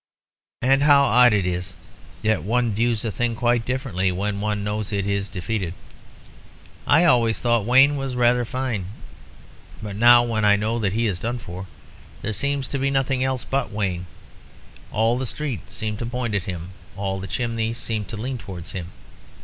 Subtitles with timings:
[0.63, 1.75] "And how odd it is
[2.23, 5.75] that one views a thing quite differently when one knows it is defeated!
[6.87, 8.87] I always thought Wayne was rather fine.
[9.79, 11.67] But now, when I know that he is done for,
[12.23, 14.07] there seem to be nothing else but Wayne.
[14.91, 18.71] All the streets seem to point at him, all the chimneys seem to lean towards
[18.71, 18.91] him.